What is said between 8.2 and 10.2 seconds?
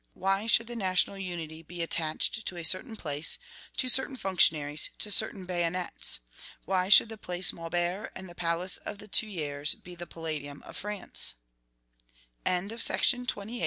the Palace of the Tuileries be the